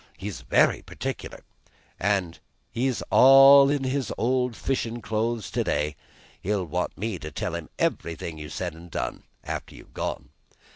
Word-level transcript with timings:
"He's 0.17 0.41
very 0.41 0.81
particular, 0.81 1.43
and 1.99 2.39
he's 2.71 3.03
all 3.11 3.69
in 3.69 3.83
his 3.83 4.11
old 4.17 4.55
fishin' 4.55 4.99
clothes 4.99 5.51
to 5.51 5.63
day. 5.63 5.95
He'll 6.41 6.65
want 6.65 6.97
me 6.97 7.19
to 7.19 7.29
tell 7.29 7.53
him 7.53 7.69
everything 7.77 8.39
you 8.39 8.49
said 8.49 8.73
and 8.73 8.89
done, 8.89 9.25
after 9.43 9.75
you've 9.75 9.93
gone. 9.93 10.29